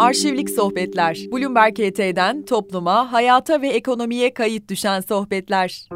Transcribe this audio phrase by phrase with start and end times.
[0.00, 1.26] Arşivlik Sohbetler.
[1.32, 5.88] Bloomberg ET'den topluma, hayata ve ekonomiye kayıt düşen sohbetler.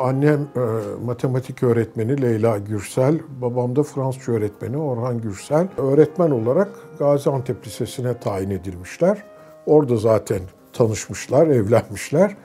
[0.00, 0.60] Annem e,
[1.04, 5.68] matematik öğretmeni Leyla Gürsel, babam da Fransızca öğretmeni Orhan Gürsel.
[5.76, 6.68] Öğretmen olarak
[6.98, 9.24] Gaziantep Lisesi'ne tayin edilmişler.
[9.66, 10.40] Orada zaten
[10.72, 12.36] tanışmışlar, evlenmişler.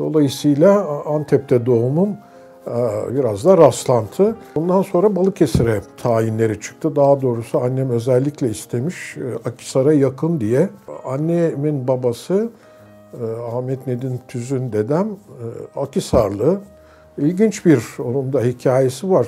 [0.00, 2.08] Dolayısıyla Antep'te doğumum
[2.66, 2.74] e,
[3.14, 4.36] biraz da rastlantı.
[4.56, 6.96] Bundan sonra Balıkesir'e tayinleri çıktı.
[6.96, 10.68] Daha doğrusu annem özellikle istemiş e, Akisar'a yakın diye.
[11.04, 12.48] Annemin babası
[13.12, 13.24] e,
[13.56, 15.08] Ahmet Nedin Tüzün dedem
[15.76, 16.60] Akisarlı.
[17.18, 19.26] İlginç bir onun da hikayesi var.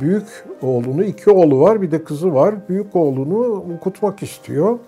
[0.00, 2.54] Büyük oğlunu, iki oğlu var bir de kızı var.
[2.68, 4.78] Büyük oğlunu okutmak istiyor.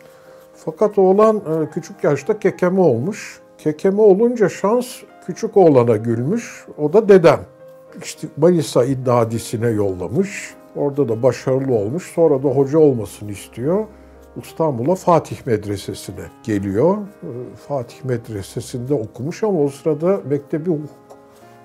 [0.56, 1.40] Fakat oğlan
[1.74, 3.40] küçük yaşta kekeme olmuş.
[3.58, 4.86] Kekeme olunca şans
[5.26, 6.66] küçük oğlana gülmüş.
[6.78, 7.40] O da dedem.
[8.02, 10.54] İşte Manisa İddiadisi'ne yollamış.
[10.76, 12.12] Orada da başarılı olmuş.
[12.14, 13.84] Sonra da hoca olmasını istiyor.
[14.42, 16.96] İstanbul'a Fatih Medresesi'ne geliyor.
[16.96, 17.26] Ee,
[17.68, 21.18] Fatih Medresesi'nde okumuş ama o sırada mektebi hukuk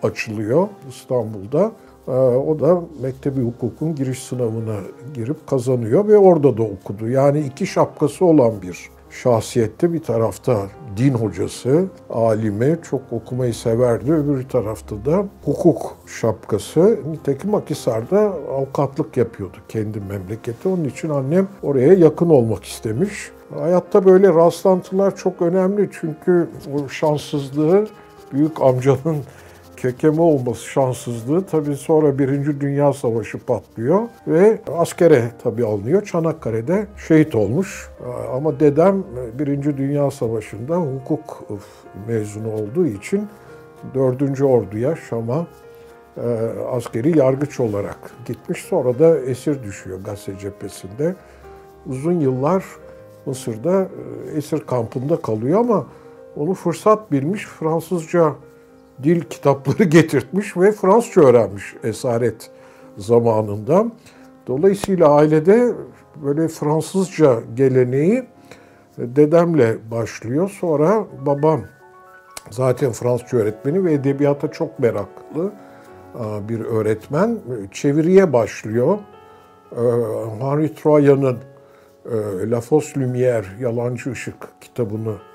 [0.04, 1.72] açılıyor İstanbul'da.
[2.08, 4.76] Ee, o da mektebi hukukun giriş sınavına
[5.14, 7.08] girip kazanıyor ve orada da okudu.
[7.08, 10.62] Yani iki şapkası olan bir şahsiyette bir tarafta
[10.98, 14.14] din hocası, alimi, çok okumayı severdi.
[14.14, 17.00] Öbür tarafta da hukuk şapkası.
[17.12, 18.20] Nitekim Akisar'da
[18.52, 20.70] avukatlık yapıyordu kendi memleketi.
[20.70, 23.32] Onun için annem oraya yakın olmak istemiş.
[23.60, 27.88] Hayatta böyle rastlantılar çok önemli çünkü o şanssızlığı
[28.34, 29.18] büyük amcanın
[29.82, 36.06] kekeme olması şanssızlığı tabii sonra Birinci Dünya Savaşı patlıyor ve askere tabii alınıyor.
[36.06, 37.90] Çanakkale'de şehit olmuş.
[38.34, 39.04] Ama dedem
[39.40, 41.44] Birinci Dünya Savaşı'nda hukuk
[42.08, 43.28] mezunu olduğu için
[43.96, 44.42] 4.
[44.42, 45.48] Orduya Şam'a
[46.18, 46.22] e,
[46.72, 48.62] askeri yargıç olarak gitmiş.
[48.62, 51.16] Sonra da esir düşüyor Gazze cephesinde.
[51.90, 52.64] Uzun yıllar
[53.26, 55.86] Mısır'da e, esir kampında kalıyor ama
[56.36, 58.34] onu fırsat bilmiş Fransızca
[59.04, 62.50] dil kitapları getirtmiş ve Fransızca öğrenmiş esaret
[62.98, 63.86] zamanında.
[64.48, 65.74] Dolayısıyla ailede
[66.24, 68.26] böyle Fransızca geleneği e,
[68.98, 70.58] dedemle başlıyor.
[70.60, 71.62] Sonra babam
[72.50, 75.52] zaten Fransızca öğretmeni ve edebiyata çok meraklı
[76.16, 77.40] e, bir öğretmen.
[77.72, 78.98] Çeviriye başlıyor.
[79.72, 79.82] E,
[80.40, 81.38] Henri Troya'nın
[82.46, 85.29] La Fausse Lumière, Yalancı Işık kitabını e,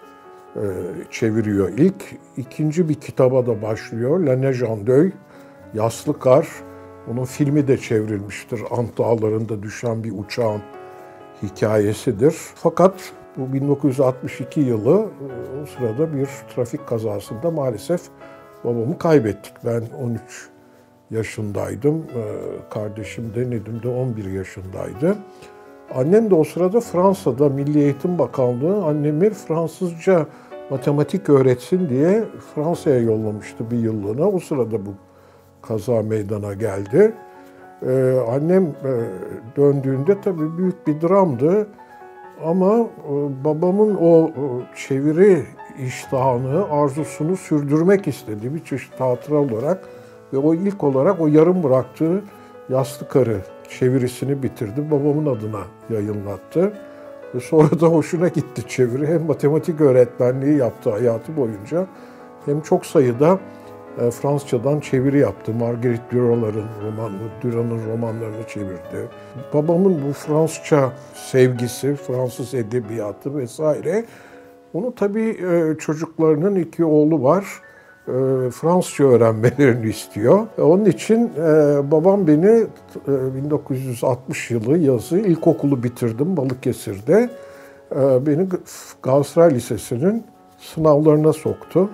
[1.10, 2.04] çeviriyor ilk.
[2.36, 4.20] ikinci bir kitaba da başlıyor.
[4.20, 4.42] La
[4.86, 5.12] Deuil,
[5.74, 6.48] Yaslı Kar.
[7.12, 8.60] Onun filmi de çevrilmiştir.
[8.70, 10.60] Ant Dağları'nda düşen bir uçağın
[11.42, 12.34] hikayesidir.
[12.54, 18.00] Fakat bu 1962 yılı e, o sırada bir trafik kazasında maalesef
[18.64, 19.52] babamı kaybettik.
[19.64, 20.48] Ben 13
[21.10, 21.96] yaşındaydım.
[21.96, 22.22] E,
[22.70, 25.16] kardeşim de Nedim de 11 yaşındaydı.
[25.94, 30.26] Annem de o sırada Fransa'da Milli Eğitim Bakanlığı annemi Fransızca
[30.70, 34.28] matematik öğretsin diye Fransa'ya yollamıştı bir yıllığına.
[34.28, 34.94] O sırada bu
[35.62, 37.14] kaza meydana geldi.
[37.86, 38.92] Ee, annem e,
[39.56, 41.66] döndüğünde tabii büyük bir dramdı.
[42.44, 44.32] Ama e, babamın o e,
[44.76, 45.42] çeviri
[45.86, 49.88] iştahını, arzusunu sürdürmek istedi bir çeşit hatıra olarak.
[50.32, 52.22] Ve o ilk olarak o yarım bıraktığı
[52.68, 54.90] Yaslı Karı çevirisini bitirdi.
[54.90, 55.60] Babamın adına
[55.90, 56.72] yayınlattı.
[57.40, 59.06] Sonra da hoşuna gitti çeviri.
[59.06, 61.86] Hem matematik öğretmenliği yaptı hayatı boyunca
[62.44, 63.38] hem çok sayıda
[64.00, 65.52] e, Fransızcadan çeviri yaptı.
[65.52, 69.08] Marguerite Dura'ların romanı, Dura'nın romanlarını çevirdi.
[69.54, 74.04] Babamın bu Fransızca sevgisi, Fransız edebiyatı vesaire
[74.74, 77.44] onu tabii e, çocuklarının iki oğlu var.
[78.08, 78.12] E,
[78.50, 80.46] Fransızca öğrenmelerini istiyor.
[80.58, 81.30] Onun için
[81.90, 82.66] babam beni
[83.06, 87.30] 1960 yılı yazı ilkokulu bitirdim Balıkesir'de.
[87.96, 88.48] Beni
[89.02, 90.24] Galatasaray Lisesi'nin
[90.58, 91.90] sınavlarına soktu.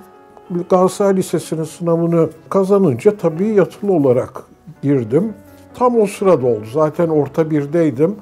[0.71, 4.43] Galatasaray Lisesi'nin sınavını kazanınca tabii yatılı olarak
[4.83, 5.35] girdim.
[5.75, 6.65] Tam o sırada oldu.
[6.73, 8.17] Zaten orta birdeydim.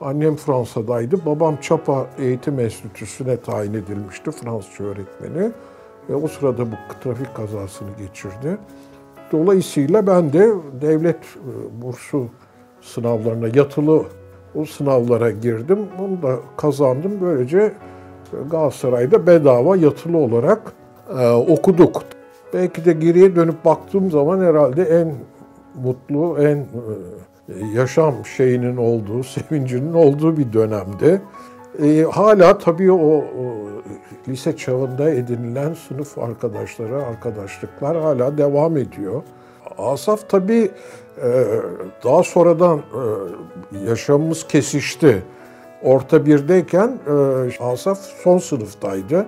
[0.00, 1.26] Annem Fransa'daydı.
[1.26, 5.50] Babam Çapa Eğitim Enstitüsü'ne tayin edilmişti Fransızca öğretmeni.
[6.10, 6.74] Ve o sırada bu
[7.04, 8.58] trafik kazasını geçirdi.
[9.32, 12.26] Dolayısıyla ben de devlet e, bursu
[12.80, 14.04] sınavlarına yatılı
[14.54, 15.78] o sınavlara girdim.
[15.98, 17.12] Onu da kazandım.
[17.20, 17.72] Böylece
[18.50, 20.72] Galatasaray'da bedava yatılı olarak
[21.18, 22.02] e, okuduk.
[22.54, 25.14] Belki de geriye dönüp baktığım zaman herhalde en
[25.82, 26.66] mutlu, en e,
[27.74, 31.22] yaşam şeyinin olduğu, sevincinin olduğu bir dönemdi.
[31.78, 33.24] E, hala tabii o, o
[34.28, 39.22] lise çağında edinilen sınıf arkadaşları, arkadaşlıklar hala devam ediyor.
[39.78, 40.70] Asaf tabii
[41.22, 41.46] e,
[42.04, 45.22] daha sonradan e, yaşamımız kesişti.
[45.82, 49.26] Orta birdeyken e, Asaf son sınıftaydı.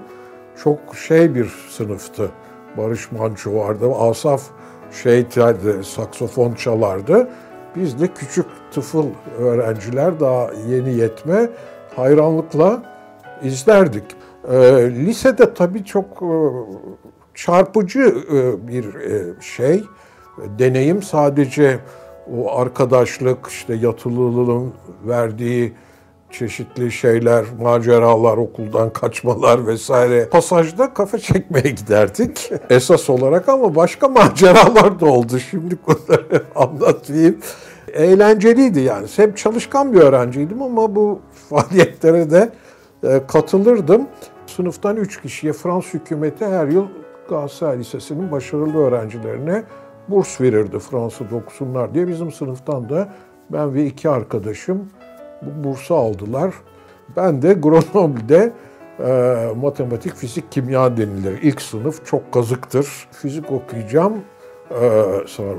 [0.65, 2.31] Çok şey bir sınıftı.
[2.77, 3.95] Barış Manço vardı.
[3.99, 4.43] Asaf
[5.03, 5.27] şey
[5.85, 7.29] saksofon çalardı.
[7.77, 9.07] Biz de küçük tıfıl
[9.39, 11.49] öğrenciler daha yeni yetme
[11.97, 12.83] hayranlıkla
[13.43, 14.05] izlerdik.
[14.53, 14.57] E,
[14.91, 16.33] lisede tabii çok e,
[17.35, 19.83] çarpıcı e, bir e, şey,
[20.59, 21.79] deneyim sadece
[22.39, 24.73] o arkadaşlık, işte yatılılığın
[25.07, 25.73] verdiği
[26.31, 30.29] çeşitli şeyler, maceralar, okuldan kaçmalar vesaire.
[30.29, 35.39] Pasajda kafa çekmeye giderdik esas olarak ama başka maceralar da oldu.
[35.39, 37.39] Şimdi bunları anlatayım.
[37.93, 39.07] Eğlenceliydi yani.
[39.17, 42.51] Hem çalışkan bir öğrenciydim ama bu faaliyetlere de
[43.05, 44.07] e, katılırdım.
[44.47, 46.87] Sınıftan üç kişiye Fransız hükümeti her yıl
[47.29, 49.63] Galatasaray Lisesi'nin başarılı öğrencilerine
[50.09, 52.09] burs verirdi Fransız okusunlar diye.
[52.09, 53.09] Bizim sınıftan da
[53.53, 54.89] ben ve iki arkadaşım
[55.43, 56.55] bu bursu aldılar.
[57.17, 58.53] Ben de Grenoble'de
[59.01, 61.43] e, matematik, fizik, kimya denilir.
[61.43, 63.09] İlk sınıf çok kazıktır.
[63.13, 64.13] Fizik okuyacağım
[64.71, 65.03] e,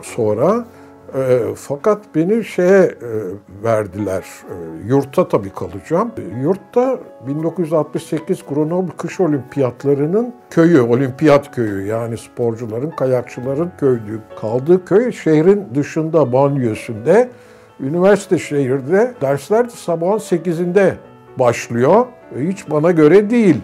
[0.03, 0.65] sonra.
[1.15, 2.91] E, fakat beni şeye e,
[3.63, 6.11] verdiler, e, yurtta tabii kalacağım.
[6.41, 14.19] Yurtta 1968 Grenoble Kış Olimpiyatlarının köyü, olimpiyat köyü yani sporcuların, kayakçıların köyü.
[14.41, 17.27] Kaldığı köy şehrin dışında, banyosunda.
[17.79, 20.93] Üniversite şehirde dersler sabahın 8'inde
[21.39, 22.05] başlıyor.
[22.39, 23.55] Hiç bana göre değil.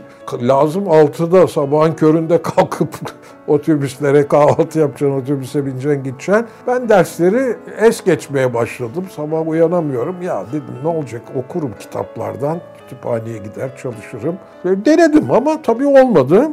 [0.42, 2.89] Lazım 6'da sabahın köründe kalkıp
[3.48, 6.45] otobüslere kahvaltı yapacaksın, otobüse bineceksin, gideceksin.
[6.68, 9.06] Ben dersleri es geçmeye başladım.
[9.16, 10.21] Sabah uyanamıyorum.
[10.21, 14.36] Ya dedim ne olacak okurum kitaplardan, kütüphaneye gider çalışırım.
[14.63, 16.48] Denedim ama tabii olmadı.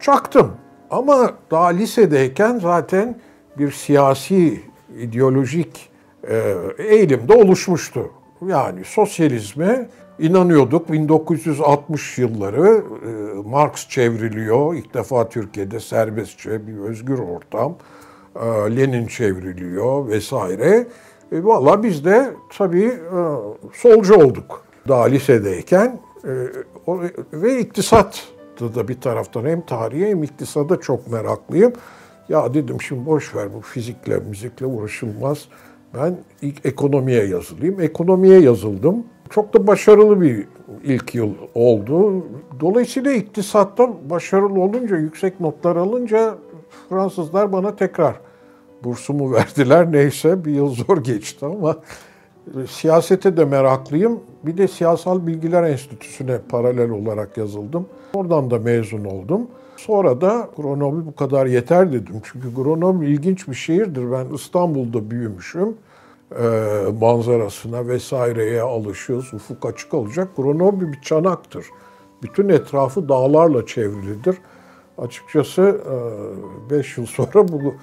[0.00, 0.52] Çaktım.
[0.90, 3.16] Ama daha lisedeyken zaten
[3.58, 4.60] bir siyasi,
[4.98, 5.90] ideolojik
[6.28, 8.10] e, eğilimde oluşmuştu.
[8.48, 9.88] Yani sosyalizme
[10.18, 10.92] inanıyorduk.
[10.92, 14.74] 1960 yılları e, Marx çevriliyor.
[14.74, 17.76] İlk defa Türkiye'de serbestçe bir özgür ortam.
[18.36, 20.86] E, Lenin çevriliyor vesaire.
[21.32, 22.92] E, Valla biz de tabii
[23.72, 24.64] solcu olduk.
[24.88, 26.00] Daha lisedeyken
[27.32, 31.72] ve iktisat da bir taraftan hem tarihe hem iktisada çok meraklıyım.
[32.28, 35.48] Ya dedim şimdi boş ver bu fizikle, müzikle uğraşılmaz.
[35.94, 37.80] Ben ilk ekonomiye yazılayım.
[37.80, 39.04] Ekonomiye yazıldım.
[39.34, 40.46] Çok da başarılı bir
[40.84, 42.26] ilk yıl oldu.
[42.60, 46.34] Dolayısıyla iktisatta başarılı olunca, yüksek notlar alınca
[46.88, 48.14] Fransızlar bana tekrar
[48.84, 49.92] bursumu verdiler.
[49.92, 51.76] Neyse bir yıl zor geçti ama
[52.70, 54.20] siyasete de meraklıyım.
[54.42, 57.86] Bir de Siyasal Bilgiler Enstitüsü'ne paralel olarak yazıldım.
[58.14, 59.46] Oradan da mezun oldum.
[59.76, 62.14] Sonra da Grenoble bu kadar yeter dedim.
[62.24, 64.12] Çünkü Grenoble ilginç bir şehirdir.
[64.12, 65.76] Ben İstanbul'da büyümüşüm.
[66.40, 69.34] Ee, manzarasına vesaireye alışıyoruz.
[69.34, 70.28] Ufuk açık olacak.
[70.36, 71.66] Grenoble bir çanaktır.
[72.22, 74.36] Bütün etrafı dağlarla çevrilidir.
[74.98, 75.80] Açıkçası
[76.70, 77.74] 5 e, yıl sonra bu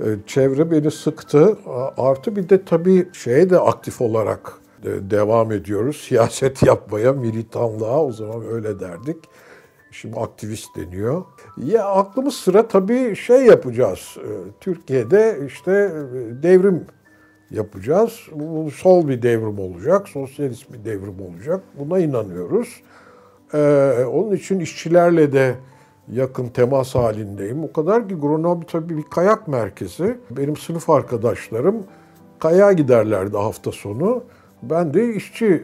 [0.00, 1.58] e, çevre beni sıktı.
[1.96, 4.52] Artı bir de tabii şeye de aktif olarak
[4.84, 5.96] devam ediyoruz.
[6.08, 9.16] Siyaset yapmaya, militanlığa o zaman öyle derdik.
[9.90, 11.24] Şimdi aktivist deniyor.
[11.56, 14.16] Ya aklımız sıra tabii şey yapacağız.
[14.60, 16.86] Türkiye'de işte e, devrim
[17.50, 18.20] yapacağız.
[18.32, 21.60] Bu sol bir devrim olacak, sosyalist bir devrim olacak.
[21.78, 22.82] Buna inanıyoruz.
[23.54, 25.54] Ee, onun için işçilerle de
[26.12, 27.64] yakın temas halindeyim.
[27.64, 30.16] O kadar ki Grenoble tabii bir kayak merkezi.
[30.30, 31.76] Benim sınıf arkadaşlarım
[32.38, 34.24] kayağa giderlerdi hafta sonu.
[34.62, 35.62] Ben de işçi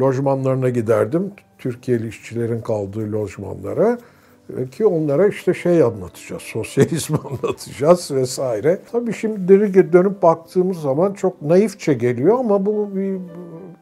[0.00, 1.32] lojmanlarına giderdim.
[1.58, 3.98] Türkiye'li işçilerin kaldığı lojmanlara
[4.72, 8.80] ki onlara işte şey anlatacağız, sosyalizmi anlatacağız vesaire.
[8.92, 13.18] Tabii şimdi deri dönüp baktığımız zaman çok naifçe geliyor ama bu bir,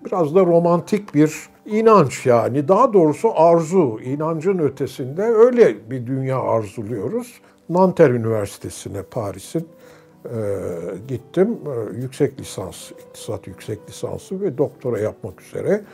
[0.07, 1.33] biraz da romantik bir
[1.67, 2.69] inanç yani.
[2.69, 7.41] Daha doğrusu arzu, inancın ötesinde öyle bir dünya arzuluyoruz.
[7.69, 9.69] Nanterre Üniversitesi'ne Paris'in
[10.25, 10.31] e,
[11.09, 11.59] gittim.
[11.67, 15.85] E, yüksek lisans, iktisat yüksek lisansı ve doktora yapmak üzere.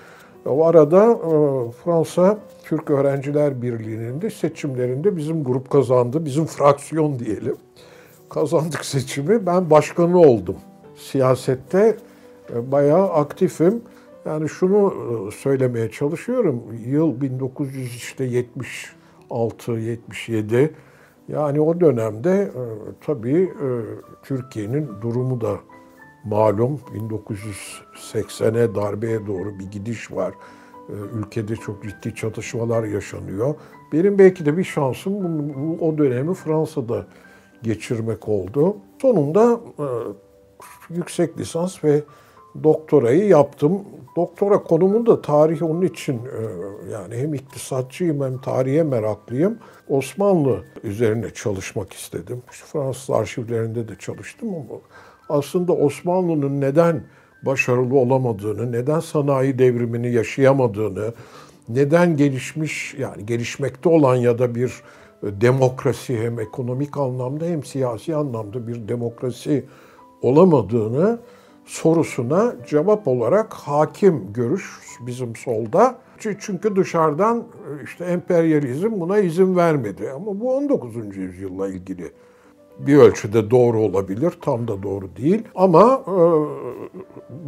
[0.47, 6.25] O arada e, Fransa Türk Öğrenciler Birliği'nin de seçimlerinde bizim grup kazandı.
[6.25, 7.57] Bizim fraksiyon diyelim.
[8.31, 9.47] Kazandık seçimi.
[9.47, 10.57] Ben başkanı oldum.
[10.97, 11.97] Siyasette
[12.55, 13.83] e, bayağı aktifim.
[14.25, 16.63] Yani şunu e, söylemeye çalışıyorum.
[16.87, 17.21] Yıl
[19.31, 20.71] 1976-77.
[21.29, 22.51] Yani o dönemde
[23.07, 23.53] tabii
[24.23, 25.57] Türkiye'nin durumu da
[26.25, 30.35] malum 1980'e darbeye doğru bir gidiş var
[30.89, 33.55] ülkede çok ciddi çatışmalar yaşanıyor.
[33.93, 35.15] Benim belki de bir şansım
[35.81, 37.07] o dönemi Fransa'da
[37.63, 38.77] geçirmek oldu.
[39.03, 39.87] Sonunda e,
[40.91, 42.03] yüksek lisans ve
[42.65, 43.83] doktorayı yaptım.
[44.17, 46.43] Doktora konumu da tarih onun için e,
[46.93, 49.59] yani hem iktisatçıyım hem tarihe meraklıyım.
[49.89, 52.43] Osmanlı üzerine çalışmak istedim.
[52.51, 54.81] Fransız arşivlerinde de çalıştım ama
[55.29, 57.05] aslında Osmanlı'nın neden
[57.43, 61.13] başarılı olamadığını, neden sanayi devrimini yaşayamadığını,
[61.69, 64.83] neden gelişmiş yani gelişmekte olan ya da bir
[65.23, 69.65] demokrasi hem ekonomik anlamda hem siyasi anlamda bir demokrasi
[70.23, 71.19] olamadığını
[71.65, 75.99] sorusuna cevap olarak hakim görüş bizim solda.
[76.19, 77.45] Çünkü dışarıdan
[77.85, 80.11] işte emperyalizm buna izin vermedi.
[80.11, 81.17] Ama bu 19.
[81.17, 82.13] yüzyılla ilgili
[82.79, 85.43] bir ölçüde doğru olabilir, tam da doğru değil.
[85.55, 86.17] Ama e,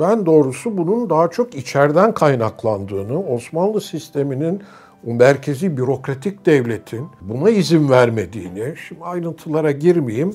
[0.00, 4.62] ben doğrusu bunun daha çok içeriden kaynaklandığını, Osmanlı sisteminin
[5.06, 10.34] o merkezi bürokratik devletin buna izin vermediğini, şimdi ayrıntılara girmeyeyim,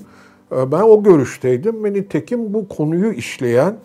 [0.51, 3.75] e, ben o görüşteydim ve nitekim bu konuyu işleyen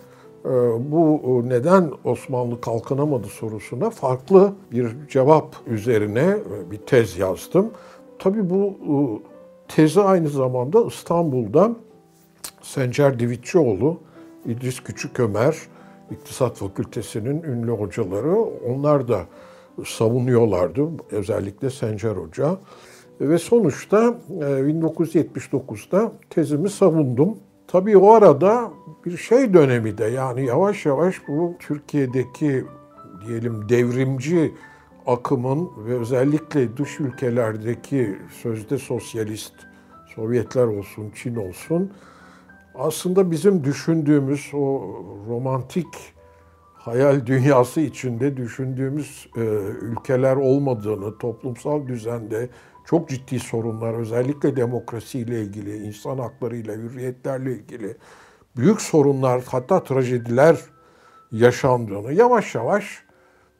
[0.45, 0.49] e,
[0.91, 6.37] bu neden Osmanlı kalkınamadı sorusuna farklı bir cevap üzerine
[6.71, 7.71] bir tez yazdım.
[8.19, 8.73] Tabii bu
[9.67, 11.75] tezi aynı zamanda İstanbul'da
[12.61, 13.99] Sencer Divitçioğlu,
[14.45, 15.57] İdris Küçükömer,
[16.11, 19.19] İktisat Fakültesi'nin ünlü hocaları, onlar da
[19.85, 20.87] savunuyorlardı.
[21.11, 22.57] Özellikle Sencer Hoca.
[23.21, 27.37] Ve sonuçta 1979'da e, tezimi savundum.
[27.67, 28.71] Tabii o arada
[29.05, 32.65] bir şey dönemi de yani yavaş yavaş bu Türkiye'deki
[33.27, 34.53] diyelim devrimci
[35.07, 39.53] akımın ve özellikle dış ülkelerdeki sözde sosyalist,
[40.15, 41.93] Sovyetler olsun, Çin olsun,
[42.75, 44.81] aslında bizim düşündüğümüz o
[45.29, 45.87] romantik
[46.73, 49.41] hayal dünyası içinde düşündüğümüz e,
[49.81, 52.49] ülkeler olmadığını, toplumsal düzende
[52.85, 57.95] çok ciddi sorunlar, özellikle demokrasiyle ilgili, insan haklarıyla, hürriyetlerle ilgili
[58.57, 60.57] büyük sorunlar, hatta trajediler
[61.31, 63.06] yaşandığını yavaş yavaş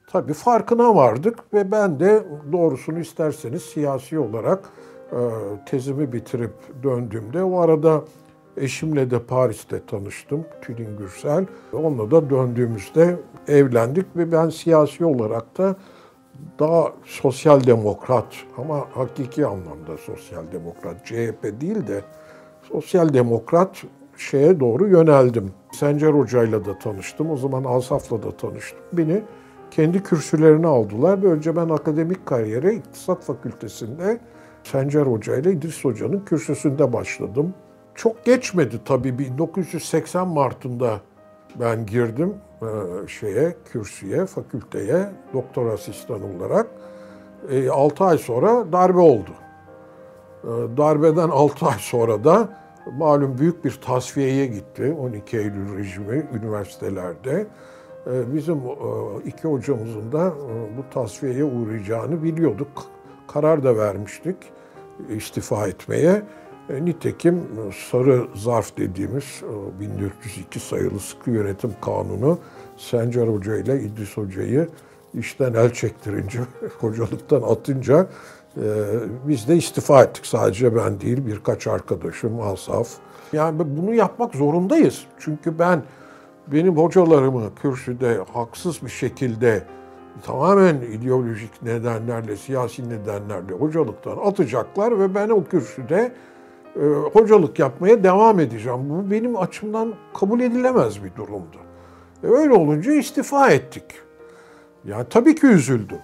[0.07, 4.69] tabii farkına vardık ve ben de doğrusunu isterseniz siyasi olarak
[5.11, 5.17] e,
[5.65, 8.03] tezimi bitirip döndüğümde o arada
[8.57, 11.45] eşimle de Paris'te tanıştım, Tülin Gürsel.
[11.73, 15.75] Onunla da döndüğümüzde evlendik ve ben siyasi olarak da
[16.59, 22.01] daha sosyal demokrat ama hakiki anlamda sosyal demokrat, CHP değil de
[22.71, 23.83] sosyal demokrat
[24.17, 25.51] şeye doğru yöneldim.
[25.71, 27.31] Sencer Hoca'yla da tanıştım.
[27.31, 28.79] O zaman Asaf'la da tanıştım.
[28.93, 29.21] Beni
[29.71, 31.23] kendi kürsülerini aldılar.
[31.23, 34.19] Böylece ben akademik kariyere İktisat Fakültesi'nde
[34.63, 37.53] Sencer Hoca ile İdris Hoca'nın kürsüsünde başladım.
[37.95, 41.01] Çok geçmedi tabii 1980 Mart'ında
[41.59, 42.67] ben girdim e,
[43.07, 46.67] şeye, kürsüye, fakülteye doktor asistan olarak.
[47.71, 49.31] 6 e, ay sonra darbe oldu.
[50.43, 50.47] E,
[50.77, 52.49] darbeden 6 ay sonra da
[52.97, 57.47] malum büyük bir tasfiyeye gitti 12 Eylül rejimi üniversitelerde.
[58.07, 58.69] Ee, bizim e,
[59.25, 62.85] iki hocamızın da e, bu tasfiyeye uğrayacağını biliyorduk.
[63.27, 64.37] Karar da vermiştik
[65.09, 66.21] istifa etmeye.
[66.69, 67.43] E, nitekim
[67.91, 69.41] sarı zarf dediğimiz
[69.79, 72.39] 1402 sayılı sıkı yönetim kanunu
[72.77, 74.67] Sencer Hoca ile İdris Hoca'yı
[75.13, 76.39] işten el çektirince,
[76.79, 78.07] hocalıktan atınca
[79.27, 80.25] biz de istifa ettik.
[80.25, 82.89] Sadece ben değil birkaç arkadaşım, Asaf.
[83.33, 85.05] Yani bunu yapmak zorundayız.
[85.19, 85.83] Çünkü ben
[86.51, 89.63] benim hocalarımı kürsüde haksız bir şekilde
[90.25, 96.11] tamamen ideolojik nedenlerle, siyasi nedenlerle hocalıktan atacaklar ve ben o kürsüde
[96.75, 96.79] e,
[97.13, 98.79] hocalık yapmaya devam edeceğim.
[98.89, 101.57] Bu benim açımdan kabul edilemez bir durumdu.
[102.23, 103.83] E, öyle olunca istifa ettik.
[104.85, 105.99] Yani tabii ki üzüldüm.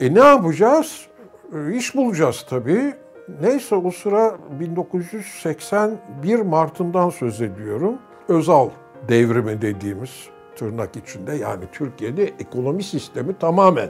[0.00, 1.06] E ne yapacağız?
[1.54, 2.94] E, iş bulacağız tabii.
[3.42, 7.98] Neyse o sıra 1981 Mart'ından söz ediyorum.
[8.28, 8.68] Özal
[9.08, 10.10] devrimi dediğimiz
[10.56, 13.88] tırnak içinde yani Türkiye'de ekonomi sistemi tamamen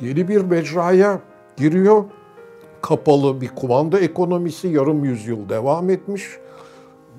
[0.00, 1.20] yeni bir mecraya
[1.56, 2.04] giriyor.
[2.82, 6.22] Kapalı bir kumanda ekonomisi yarım yüzyıl devam etmiş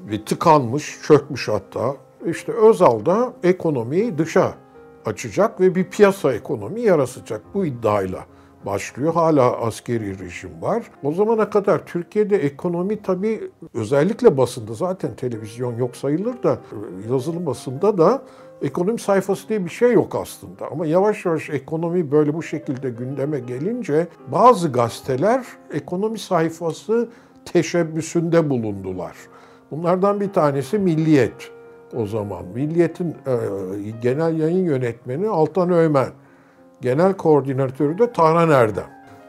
[0.09, 1.95] ve tıkanmış, çökmüş hatta.
[2.25, 4.53] İşte Özal da ekonomiyi dışa
[5.05, 8.25] açacak ve bir piyasa ekonomi yaratacak bu iddiayla
[8.65, 9.13] başlıyor.
[9.13, 10.83] Hala askeri rejim var.
[11.03, 16.57] O zamana kadar Türkiye'de ekonomi tabii özellikle basında zaten televizyon yok sayılır da
[17.11, 18.21] yazılı basında da
[18.61, 20.71] ekonomi sayfası diye bir şey yok aslında.
[20.71, 27.09] Ama yavaş yavaş ekonomi böyle bu şekilde gündeme gelince bazı gazeteler ekonomi sayfası
[27.45, 29.15] teşebbüsünde bulundular.
[29.71, 31.51] Bunlardan bir tanesi Milliyet
[31.95, 32.45] o zaman.
[32.45, 33.35] Milliyet'in e,
[34.01, 36.09] genel yayın yönetmeni Altan Öğmen
[36.81, 38.87] genel koordinatörü de Tahran Erdem.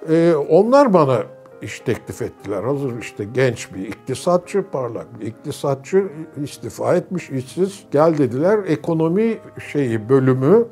[0.08, 1.22] Ee, onlar bana
[1.62, 2.62] iş teklif ettiler.
[2.62, 6.04] Hazır işte genç bir iktisatçı, parlak bir iktisatçı
[6.42, 7.84] istifa etmiş, işsiz.
[7.90, 9.38] Gel dediler ekonomi
[9.72, 10.64] şeyi bölümü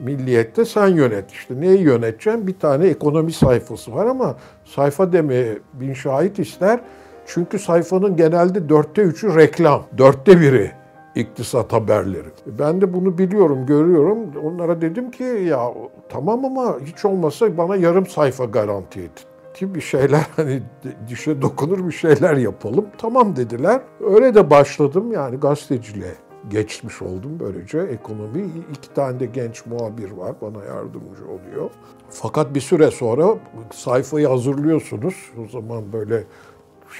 [0.00, 1.32] Milliyet'te sen yönet.
[1.32, 2.46] İşte neyi yöneteceğim?
[2.46, 6.80] Bir tane ekonomi sayfası var ama sayfa demeye bin şahit ister.
[7.26, 10.72] Çünkü sayfanın genelde dörtte üçü reklam, dörtte biri
[11.14, 12.28] iktisat haberleri.
[12.46, 14.18] Ben de bunu biliyorum, görüyorum.
[14.44, 15.74] Onlara dedim ki ya
[16.08, 20.62] tamam ama hiç olmasa bana yarım sayfa garanti edin ki bir şeyler hani
[21.08, 22.86] dişe dokunur bir şeyler yapalım.
[22.98, 23.80] Tamam dediler.
[24.00, 26.14] Öyle de başladım yani gazeteciliğe
[26.50, 28.44] geçmiş oldum böylece ekonomi.
[28.72, 31.70] iki tane de genç muhabir var bana yardımcı oluyor.
[32.10, 33.38] Fakat bir süre sonra
[33.72, 35.14] sayfayı hazırlıyorsunuz.
[35.44, 36.24] O zaman böyle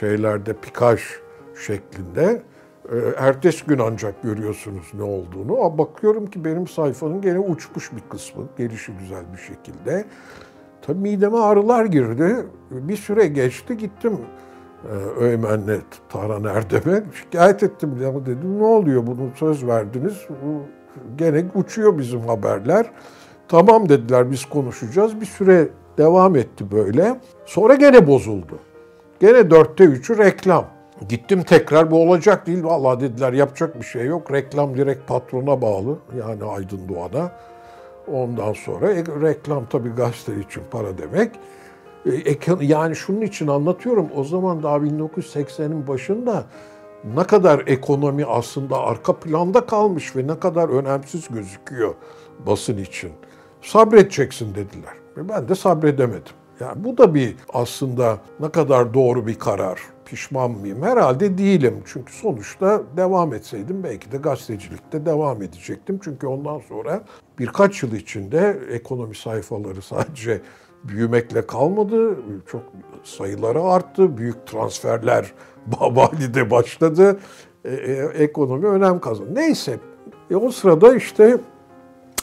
[0.00, 1.00] şeylerde pikaj
[1.66, 2.42] şeklinde.
[2.92, 5.78] Ee, ertesi gün ancak görüyorsunuz ne olduğunu.
[5.78, 10.04] Bakıyorum ki benim sayfanın gene uçmuş bir kısmı, gelişi güzel bir şekilde.
[10.82, 12.46] Tabii mideme ağrılar girdi.
[12.70, 14.18] Bir süre geçti gittim
[14.84, 17.02] e, Öğmen'le Tahran Erdem'e.
[17.14, 20.14] Şikayet ettim ya dedim ne oluyor bunu söz verdiniz.
[20.44, 20.62] Bu
[21.16, 22.90] gene uçuyor bizim haberler.
[23.48, 25.20] Tamam dediler biz konuşacağız.
[25.20, 27.20] Bir süre devam etti böyle.
[27.46, 28.58] Sonra gene bozuldu.
[29.20, 30.73] Gene dörtte üçü reklam.
[31.08, 32.64] Gittim tekrar bu olacak değil.
[32.64, 34.32] Vallahi dediler yapacak bir şey yok.
[34.32, 35.98] Reklam direkt patrona bağlı.
[36.18, 37.32] Yani Aydın Doğan'a.
[38.12, 41.30] Ondan sonra e, reklam tabii gazete için para demek.
[42.06, 44.08] E, yani şunun için anlatıyorum.
[44.16, 46.44] O zaman daha 1980'in başında
[47.16, 51.94] ne kadar ekonomi aslında arka planda kalmış ve ne kadar önemsiz gözüküyor
[52.46, 53.12] basın için.
[53.62, 54.94] Sabredeceksin dediler.
[55.16, 56.32] Ve ben de sabredemedim.
[56.60, 59.93] Yani bu da bir aslında ne kadar doğru bir karar.
[60.14, 60.82] Pişman mıyım?
[60.82, 61.82] Herhalde değilim.
[61.86, 66.00] Çünkü sonuçta devam etseydim belki de gazetecilikte devam edecektim.
[66.04, 67.04] Çünkü ondan sonra
[67.38, 70.40] birkaç yıl içinde ekonomi sayfaları sadece
[70.84, 72.16] büyümekle kalmadı.
[72.46, 72.62] Çok
[73.02, 74.16] sayıları arttı.
[74.16, 75.32] Büyük transferler
[75.66, 77.18] Babali'de başladı.
[77.64, 79.34] E, e, ekonomi önem kazandı.
[79.34, 79.78] Neyse.
[80.30, 81.38] E, o sırada işte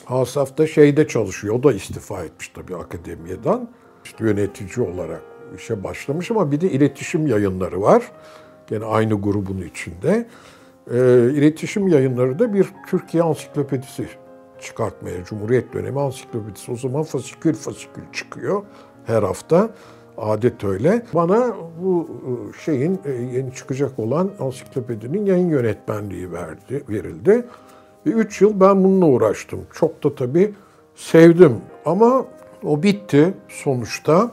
[0.08, 1.56] Asaf da şeyde çalışıyor.
[1.56, 3.68] O da istifa etmiş tabii akademiyeden.
[4.04, 8.12] İşte yönetici olarak işe başlamış ama bir de iletişim yayınları var.
[8.68, 10.28] Gene aynı grubun içinde.
[10.92, 10.98] E,
[11.34, 14.08] iletişim yayınları da bir Türkiye ansiklopedisi
[14.62, 16.72] çıkartmaya, Cumhuriyet dönemi ansiklopedisi.
[16.72, 18.64] O zaman fasikül fasikül çıkıyor
[19.06, 19.70] her hafta.
[20.18, 21.06] Adet öyle.
[21.14, 27.46] Bana bu e, şeyin e, yeni çıkacak olan ansiklopedinin yayın yönetmenliği verdi, verildi.
[28.06, 29.60] Ve üç yıl ben bununla uğraştım.
[29.74, 30.54] Çok da tabii
[30.96, 31.56] sevdim.
[31.86, 32.26] Ama
[32.64, 34.32] o bitti sonuçta.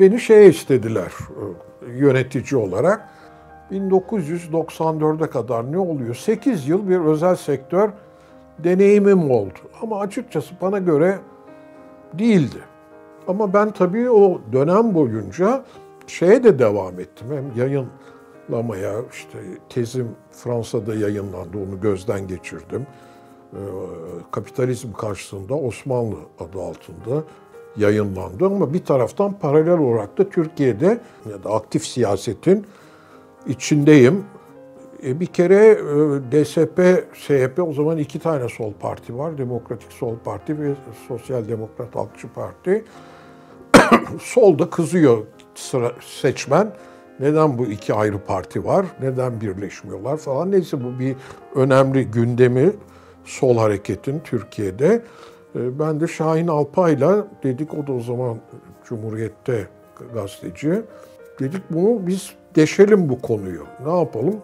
[0.00, 1.12] Beni şey istediler
[1.86, 3.08] e, yönetici olarak.
[3.72, 6.14] 1994'e kadar ne oluyor?
[6.14, 7.90] 8 yıl bir özel sektör
[8.58, 9.58] deneyimim oldu.
[9.82, 11.18] Ama açıkçası bana göre
[12.14, 12.58] değildi.
[13.28, 15.64] Ama ben tabii o dönem boyunca
[16.06, 17.26] şeye de devam ettim.
[17.30, 22.86] Hem yayınlamaya, işte tezim Fransa'da yayınlandı, onu gözden geçirdim.
[23.52, 23.58] Ee,
[24.30, 27.24] kapitalizm karşısında Osmanlı adı altında
[27.76, 31.00] yayınlandı ama bir taraftan paralel olarak da Türkiye'de
[31.30, 32.66] ya da aktif siyasetin
[33.46, 34.24] içindeyim.
[35.04, 35.76] E, bir kere e,
[36.32, 39.38] DSP, SHP o zaman iki tane sol parti var.
[39.38, 40.74] Demokratik Sol Parti ve
[41.08, 42.84] Sosyal Demokrat Halkçı Parti.
[44.20, 46.72] sol da kızıyor sıra, seçmen.
[47.20, 48.86] Neden bu iki ayrı parti var?
[49.00, 50.50] Neden birleşmiyorlar falan.
[50.50, 51.16] Neyse bu bir
[51.54, 52.72] önemli gündemi
[53.24, 55.02] sol hareketin Türkiye'de.
[55.58, 58.36] E, ben de Şahin Alpay'la dedik o da o zaman
[58.84, 59.68] Cumhuriyet'te
[60.14, 60.82] gazeteci.
[61.40, 63.64] Dedik bunu biz deşelim bu konuyu.
[63.86, 64.36] Ne yapalım?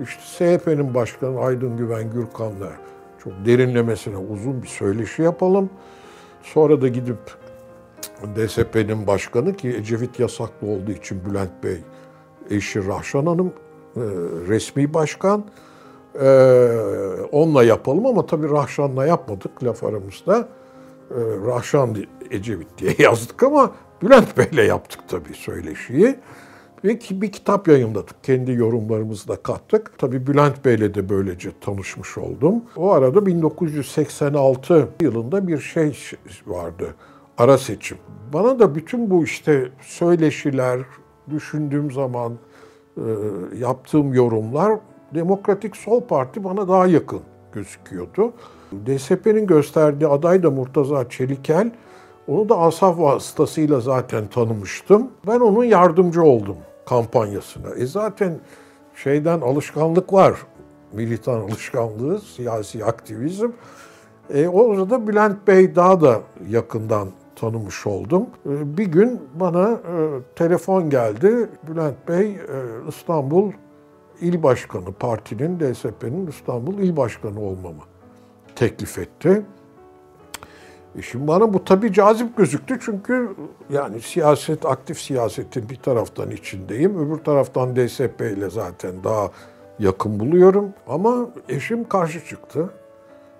[0.00, 2.72] İşte SHP'nin başkanı Aydın Güven Gürkan'la
[3.24, 5.70] çok derinlemesine uzun bir söyleşi yapalım.
[6.42, 7.18] Sonra da gidip
[8.36, 11.78] DSP'nin başkanı ki Ecevit yasaklı olduğu için Bülent Bey,
[12.50, 13.52] eşi Rahşan Hanım
[13.96, 14.00] e,
[14.48, 15.44] resmi başkan.
[16.20, 16.28] E,
[17.32, 20.48] onunla yapalım ama tabii Rahşan'la yapmadık laf aramızda.
[21.10, 21.96] E, Rahşan
[22.30, 23.70] Ecevit diye yazdık ama
[24.02, 26.16] Bülent Bey'le yaptık tabii söyleşiyi.
[26.84, 28.24] Ve bir kitap yayınladık.
[28.24, 29.98] Kendi yorumlarımızı da kattık.
[29.98, 32.62] Tabii Bülent Bey'le de böylece tanışmış oldum.
[32.76, 35.98] O arada 1986 yılında bir şey
[36.46, 36.94] vardı.
[37.38, 37.98] Ara seçim.
[38.32, 40.80] Bana da bütün bu işte söyleşiler,
[41.30, 42.38] düşündüğüm zaman
[42.96, 43.02] e,
[43.58, 44.78] yaptığım yorumlar
[45.14, 47.20] Demokratik Sol Parti bana daha yakın
[47.52, 48.32] gözüküyordu.
[48.86, 51.70] DSP'nin gösterdiği aday da Murtaza Çelikel.
[52.28, 55.08] Onu da Asaf vasıtasıyla zaten tanımıştım.
[55.26, 57.70] Ben onun yardımcı oldum kampanyasına.
[57.74, 58.38] E zaten
[58.94, 60.34] şeyden alışkanlık var.
[60.92, 63.50] Militan alışkanlığı, siyasi aktivizm.
[64.34, 68.26] E, orada Bülent Bey daha da yakından tanımış oldum.
[68.46, 69.78] E, bir gün bana e,
[70.36, 71.48] telefon geldi.
[71.68, 72.38] Bülent Bey e,
[72.88, 73.52] İstanbul
[74.20, 77.82] İl Başkanı, partinin, DSP'nin İstanbul İl Başkanı olmamı
[78.56, 79.42] teklif etti.
[80.98, 83.34] E şimdi bana bu tabii cazip gözüktü çünkü
[83.70, 86.98] yani siyaset, aktif siyasetin bir taraftan içindeyim.
[86.98, 89.30] Öbür taraftan DSP ile zaten daha
[89.78, 90.72] yakın buluyorum.
[90.88, 92.70] Ama eşim karşı çıktı.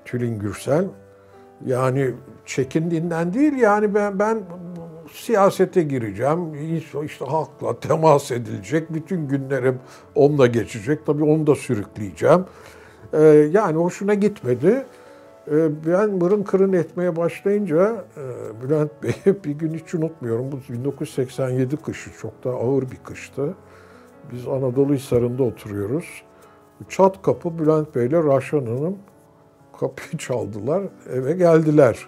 [0.04, 0.84] Tülin Gürsel.
[1.66, 2.14] Yani
[2.46, 4.42] çekindiğinden değil yani ben ben
[5.12, 6.54] siyasete gireceğim.
[7.04, 8.94] İşte halkla temas edilecek.
[8.94, 9.78] Bütün günlerim
[10.14, 11.06] onunla geçecek.
[11.06, 12.44] Tabii onu da sürükleyeceğim.
[13.12, 14.86] Ee, yani hoşuna gitmedi.
[15.50, 18.22] Ee, ben mırın kırın etmeye başlayınca e,
[18.62, 20.52] Bülent Bey bir gün hiç unutmuyorum.
[20.52, 23.54] Bu 1987 kışı çok da ağır bir kıştı.
[24.32, 26.22] Biz Anadolu Hisarı'nda oturuyoruz.
[26.88, 28.98] Çat kapı Bülent Bey ile Raşan Hanım
[29.80, 32.06] kapıyı çaldılar, eve geldiler.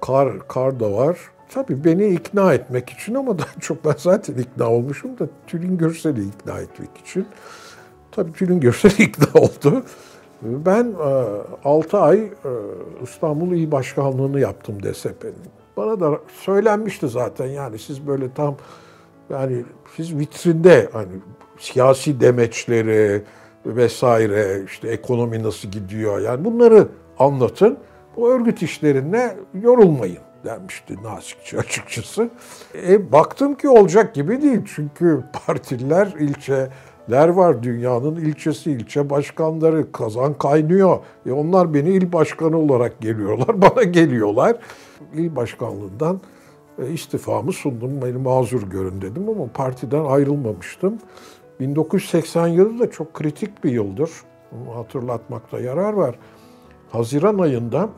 [0.00, 1.18] Kar, kar da var.
[1.48, 6.28] Tabii beni ikna etmek için ama daha çok ben zaten ikna olmuşum da Tülin Görsel'i
[6.28, 7.26] ikna etmek için.
[8.12, 9.82] Tabii Tülin Görsel ikna oldu.
[10.42, 10.94] Ben
[11.64, 12.30] 6 e, ay e,
[13.02, 15.34] İstanbul İl Başkanlığı'nı yaptım DSP'nin.
[15.76, 18.56] Bana da söylenmişti zaten yani siz böyle tam
[19.30, 19.64] yani
[19.96, 21.12] siz vitrinde hani
[21.58, 23.22] siyasi demeçleri
[23.66, 27.78] vesaire işte ekonomi nasıl gidiyor yani bunları anlatın.
[28.16, 32.30] Bu örgüt işlerine yorulmayın denmişti nazikçe açıkçası.
[32.74, 36.68] E, baktım ki olacak gibi değil çünkü partiler ilçe
[37.10, 40.98] ler var dünyanın ilçesi, ilçe başkanları kazan kaynıyor.
[41.26, 44.56] E onlar beni il başkanı olarak geliyorlar, bana geliyorlar.
[45.14, 46.20] İl başkanlığından
[46.78, 50.98] e, istifamı sundum, beni mazur görün dedim ama partiden ayrılmamıştım.
[51.60, 54.10] 1980 yılı da çok kritik bir yıldır.
[54.52, 56.18] Bunu hatırlatmakta yarar var.
[56.90, 57.88] Haziran ayında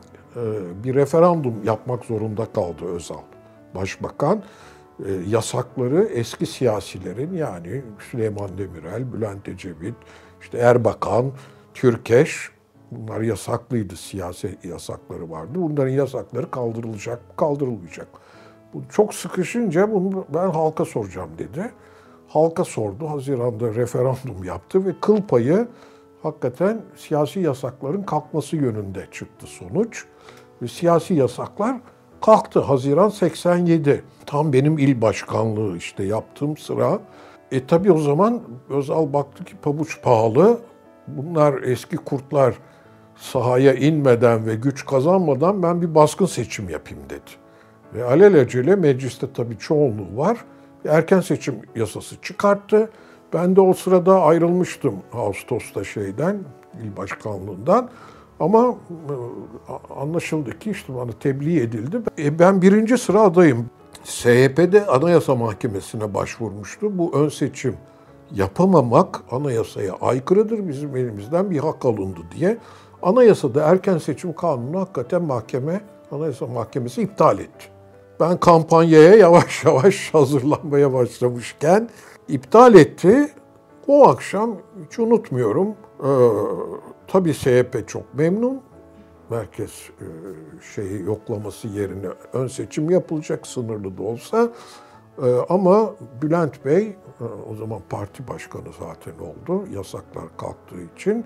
[0.84, 3.22] bir referandum yapmak zorunda kaldı Özal.
[3.74, 4.42] Başbakan
[5.06, 9.94] e, yasakları eski siyasilerin yani Süleyman Demirel, Bülent Ecevit,
[10.40, 11.32] işte Erbakan,
[11.74, 12.50] Türkeş
[12.90, 15.52] bunlar yasaklıydı siyasi yasakları vardı.
[15.54, 18.08] Bunların yasakları kaldırılacak, kaldırılmayacak.
[18.74, 21.70] Bu çok sıkışınca bunu ben halka soracağım dedi.
[22.28, 23.10] Halka sordu.
[23.10, 25.68] Haziran'da referandum yaptı ve kıl payı
[26.22, 30.04] hakikaten siyasi yasakların kalkması yönünde çıktı sonuç.
[30.62, 31.76] Ve siyasi yasaklar
[32.22, 34.04] kalktı Haziran 87.
[34.26, 36.98] Tam benim il başkanlığı işte yaptığım sıra.
[37.52, 40.59] E tabi o zaman Özal baktı ki pabuç pahalı.
[41.09, 42.54] Bunlar eski kurtlar
[43.16, 47.30] sahaya inmeden ve güç kazanmadan ben bir baskın seçim yapayım dedi.
[47.94, 50.44] Ve alelacele mecliste tabii çoğunluğu var.
[50.88, 52.90] Erken seçim yasası çıkarttı.
[53.32, 56.38] Ben de o sırada ayrılmıştım Ağustos'ta şeyden,
[56.82, 57.90] il başkanlığından.
[58.40, 61.98] Ama e, anlaşıldı ki işte bana tebliğ edildi.
[62.18, 63.66] E ben birinci sıra adayım.
[64.04, 66.98] SHP'de Anayasa Mahkemesi'ne başvurmuştu.
[66.98, 67.76] Bu ön seçim
[68.34, 70.68] yapamamak anayasaya aykırıdır.
[70.68, 72.58] Bizim elimizden bir hak alındı diye.
[73.02, 75.80] Anayasada erken seçim kanunu hakikaten mahkeme,
[76.12, 77.66] Anayasa Mahkemesi iptal etti.
[78.20, 81.88] Ben kampanyaya yavaş yavaş hazırlanmaya başlamışken
[82.30, 83.28] iptal etti.
[83.86, 85.68] O akşam hiç unutmuyorum.
[85.68, 86.28] Ee,
[87.08, 88.60] tabii SHP çok memnun.
[89.30, 90.06] Merkez e,
[90.74, 94.48] şeyi yoklaması yerine ön seçim yapılacak sınırlı da olsa.
[95.22, 95.90] E, ama
[96.22, 96.96] Bülent Bey e,
[97.50, 99.64] o zaman parti başkanı zaten oldu.
[99.72, 101.24] Yasaklar kalktığı için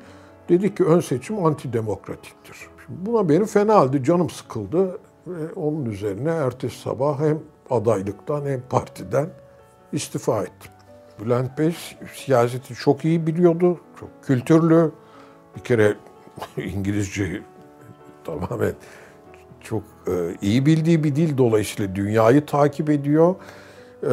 [0.48, 2.56] dedi ki ön seçim antidemokratiktir.
[2.86, 7.38] Şimdi buna benim fena halde canım sıkıldı ve onun üzerine ertesi sabah hem
[7.70, 9.30] adaylıktan hem partiden
[9.92, 10.73] istifa ettim.
[11.20, 11.77] Bülent Bey
[12.14, 14.92] siyaseti çok iyi biliyordu, çok kültürlü.
[15.57, 15.94] Bir kere
[16.57, 17.42] İngilizce
[18.24, 18.72] tamamen
[19.61, 23.35] çok e, iyi bildiği bir dil dolayısıyla dünyayı takip ediyor.
[24.03, 24.12] E,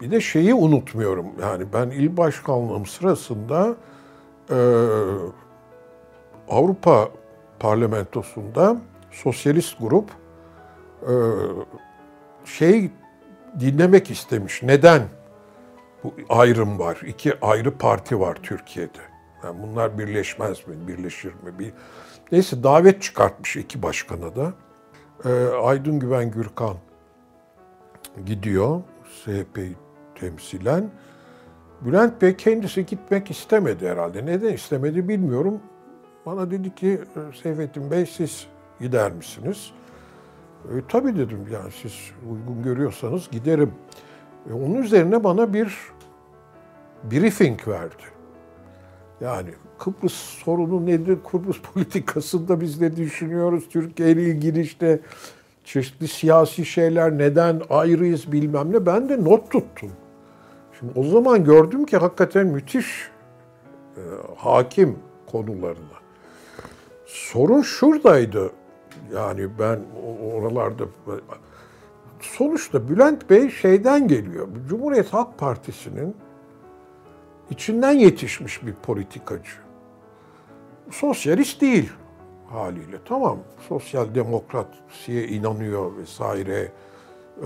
[0.00, 3.76] bir de şeyi unutmuyorum yani ben il başkanlığım sırasında
[4.50, 4.58] e,
[6.48, 7.08] Avrupa
[7.60, 8.76] Parlamentosu'nda
[9.10, 10.10] sosyalist grup
[11.02, 11.12] e,
[12.44, 12.90] şey
[13.60, 14.62] dinlemek istemiş.
[14.62, 15.02] Neden
[16.04, 17.00] bu ayrım var?
[17.06, 18.98] İki ayrı parti var Türkiye'de.
[19.44, 21.58] Yani bunlar birleşmez mi, birleşir mi?
[21.58, 21.72] Bir...
[22.32, 24.52] Neyse davet çıkartmış iki başkana da.
[25.24, 25.30] E,
[25.62, 26.76] Aydın Güven Gürkan
[28.26, 28.82] gidiyor
[29.24, 29.76] SHP'yi
[30.14, 30.90] temsilen.
[31.80, 34.26] Bülent Bey kendisi gitmek istemedi herhalde.
[34.26, 35.60] Neden istemedi bilmiyorum.
[36.26, 37.00] Bana dedi ki
[37.42, 38.46] Seyfettin Bey siz
[38.80, 39.72] gider misiniz?
[40.64, 41.92] E, tabii dedim yani siz
[42.30, 43.72] uygun görüyorsanız giderim.
[44.50, 45.78] E, onun üzerine bana bir
[47.10, 48.02] briefing verdi.
[49.20, 51.18] Yani Kıbrıs sorunu nedir?
[51.30, 53.68] Kıbrıs politikasında biz ne düşünüyoruz?
[53.68, 55.00] Türkiye ile ilgili işte
[55.64, 58.86] çeşitli siyasi şeyler neden ayrıyız bilmem ne.
[58.86, 59.90] Ben de not tuttum.
[60.78, 63.10] Şimdi o zaman gördüm ki hakikaten müthiş
[63.96, 64.02] e,
[64.36, 65.98] hakim konularına.
[67.06, 68.50] Sorun şuradaydı.
[69.14, 69.80] Yani ben
[70.34, 70.84] oralarda
[72.20, 74.48] sonuçta Bülent Bey şeyden geliyor.
[74.68, 76.16] Cumhuriyet Halk Partisi'nin
[77.50, 79.52] içinden yetişmiş bir politikacı.
[80.90, 81.92] Sosyalist değil
[82.50, 82.96] haliyle.
[83.04, 86.72] Tamam, sosyal demokrasiye inanıyor vesaire.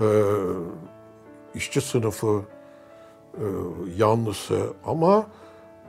[0.01, 0.23] Ee,
[1.55, 2.41] işçi sınıfı
[3.33, 3.45] e,
[3.97, 5.27] yanlısı ama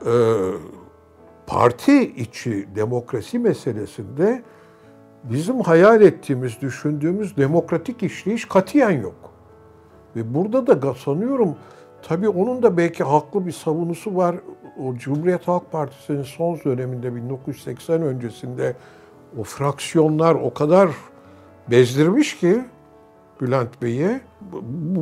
[0.05, 0.13] e,
[1.47, 4.43] parti içi demokrasi meselesinde
[5.29, 9.31] bizim hayal ettiğimiz, düşündüğümüz demokratik işleyiş katiyen yok.
[10.15, 11.55] Ve burada da sanıyorum
[12.07, 14.35] tabii onun da belki haklı bir savunusu var.
[14.85, 18.75] O Cumhuriyet Halk Partisi'nin son döneminde 1980 öncesinde
[19.39, 20.89] o fraksiyonlar o kadar
[21.71, 22.61] bezdirmiş ki
[23.41, 24.21] Bülent Bey'e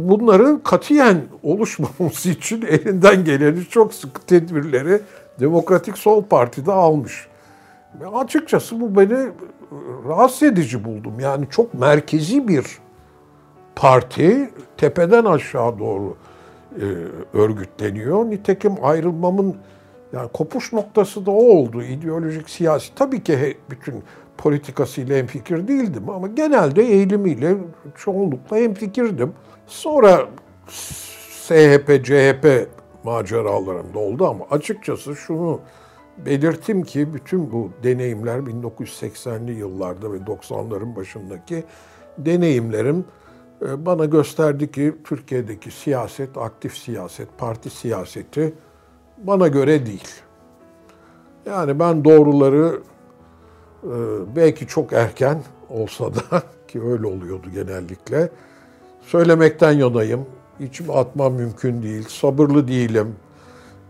[0.03, 5.01] bunların katiyen oluşmaması için elinden geleni çok sıkı tedbirleri
[5.39, 7.27] Demokratik Sol Parti'de almış.
[8.13, 9.29] Açıkçası bu beni
[10.07, 11.19] rahatsız edici buldum.
[11.19, 12.65] Yani çok merkezi bir
[13.75, 16.17] parti tepeden aşağı doğru
[16.81, 16.85] e,
[17.37, 18.25] örgütleniyor.
[18.25, 19.55] Nitekim ayrılmamın
[20.13, 21.83] yani kopuş noktası da o oldu.
[21.83, 22.95] İdeolojik, siyasi.
[22.95, 24.03] Tabii ki bütün
[24.37, 27.55] politikasıyla hemfikir değildim ama genelde eğilimiyle
[27.95, 29.33] çoğunlukla hemfikirdim.
[29.67, 30.25] Sonra
[30.67, 32.67] SHP, CHP
[33.03, 35.59] maceralarım da oldu ama açıkçası şunu
[36.17, 41.63] belirtim ki bütün bu deneyimler 1980'li yıllarda ve 90'ların başındaki
[42.17, 43.05] deneyimlerim
[43.61, 48.53] e, bana gösterdi ki Türkiye'deki siyaset, aktif siyaset, parti siyaseti
[49.17, 50.07] bana göre değil.
[51.45, 52.79] Yani ben doğruları
[53.83, 53.91] e,
[54.35, 56.21] belki çok erken olsa da
[56.67, 58.29] ki öyle oluyordu genellikle
[59.01, 60.25] söylemekten yanayım.
[60.59, 62.05] İçime atmam mümkün değil.
[62.09, 63.15] Sabırlı değilim.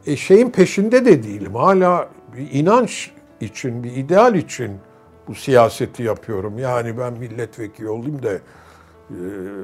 [0.05, 1.55] E şeyin peşinde de değilim.
[1.55, 3.11] Hala bir inanç
[3.41, 4.71] için, bir ideal için
[5.27, 6.59] bu siyaseti yapıyorum.
[6.59, 8.39] Yani ben milletvekili olayım da e,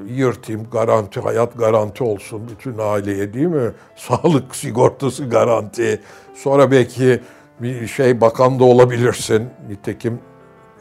[0.08, 3.72] yırtayım, garanti, hayat garanti olsun bütün aileye değil mi?
[3.96, 6.00] Sağlık sigortası garanti.
[6.34, 7.20] Sonra belki
[7.60, 9.48] bir şey bakan da olabilirsin.
[9.68, 10.18] Nitekim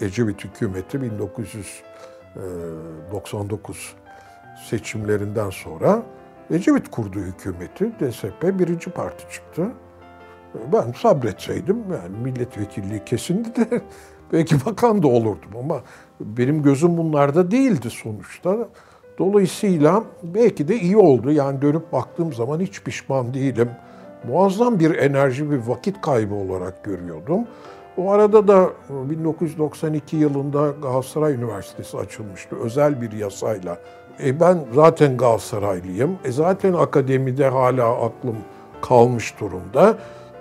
[0.02, 3.94] Ecevit hükümeti 1999
[4.70, 6.04] seçimlerinden sonra
[6.52, 7.92] Ecevit kurdu hükümeti.
[8.00, 9.68] DSP birinci parti çıktı.
[10.74, 13.82] Ben sabretseydim yani milletvekilliği kesindi de
[14.34, 15.82] belki bakan da olurdum ama
[16.20, 18.58] benim gözüm bunlarda değildi sonuçta.
[19.20, 21.32] Dolayısıyla belki de iyi oldu.
[21.32, 23.70] Yani dönüp baktığım zaman hiç pişman değilim.
[24.28, 27.48] Muazzam bir enerji, bir vakit kaybı olarak görüyordum.
[27.98, 33.78] O arada da 1992 yılında Galatasaray Üniversitesi açılmıştı özel bir yasayla.
[34.24, 36.18] E ben zaten Galatasaraylıyım.
[36.26, 38.36] E zaten akademide hala aklım
[38.82, 39.98] kalmış durumda.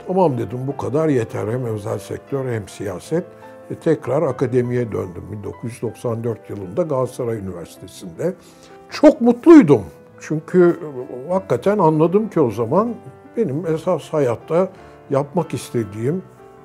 [0.06, 3.24] Tamam dedim bu kadar yeter hem özel sektör hem siyaset.
[3.70, 8.34] E tekrar akademiye döndüm 1994 yılında Galatasaray Üniversitesi'nde.
[8.90, 9.84] Çok mutluydum.
[10.20, 10.80] Çünkü
[11.28, 12.94] hakikaten anladım ki o zaman
[13.36, 14.68] benim esas hayatta
[15.10, 16.22] yapmak istediğim,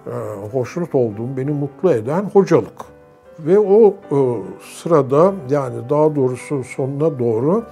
[0.08, 0.12] e,
[0.52, 2.93] hoşnut olduğum, beni mutlu eden hocalık.
[3.40, 4.18] Ve o e,
[4.62, 7.66] sırada yani daha doğrusu sonuna doğru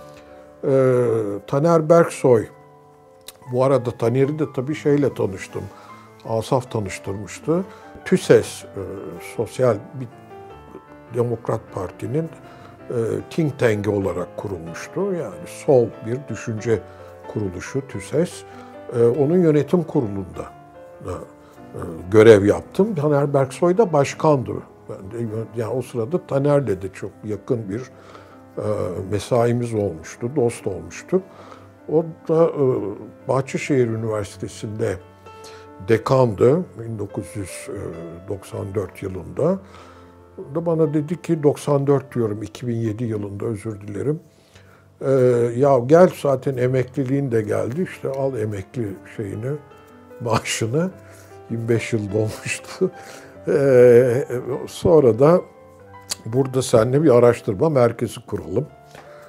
[0.64, 0.72] e,
[1.48, 2.48] Taner Berksoy,
[3.52, 5.64] bu arada Taner'i de tabii şeyle tanıştım,
[6.30, 7.64] Asaf tanıştırmıştı.
[8.06, 8.82] TÜSES, e,
[9.36, 10.08] Sosyal bir
[11.18, 12.96] Demokrat Parti'nin e,
[13.30, 15.14] think tank'i olarak kurulmuştu.
[15.14, 16.80] Yani sol bir düşünce
[17.34, 18.44] kuruluşu TÜSES.
[19.00, 20.46] E, onun yönetim kurulunda
[21.06, 21.14] da
[21.74, 21.80] e,
[22.12, 22.96] görev yaptım.
[22.96, 24.52] Taner Berksoy da başkandı
[25.56, 27.84] yani o sırada Taner'le de çok yakın bir e,
[29.12, 31.24] mesaimiz olmuştu, dost olmuştuk.
[31.92, 32.50] O da e,
[33.28, 34.98] Bahçeşehir Üniversitesi'nde
[35.88, 39.60] dekandı 1994 yılında.
[40.56, 44.20] Da bana dedi ki 94 diyorum 2007 yılında özür dilerim.
[45.02, 45.12] Ee,
[45.58, 49.52] ya gel zaten emekliliğin de geldi işte al emekli şeyini
[50.22, 50.92] maaşını
[51.50, 52.92] 25 yıl dolmuştu.
[53.48, 54.26] Ee,
[54.68, 55.42] sonra da
[56.26, 58.68] burada seninle bir araştırma merkezi kuralım.